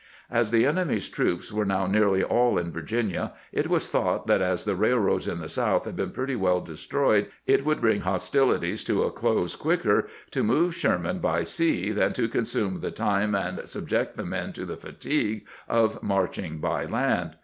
[0.31, 4.65] As the enemy's troops were now nearly all in Virginia, it was thought that as
[4.65, 9.03] the railroads in the South had been pretty well destroyed, it would bring hostilities to
[9.03, 14.15] a close quicker to move Sherman by sea than to consume the time and subject
[14.17, 17.35] the men to the fatigue of marching by land.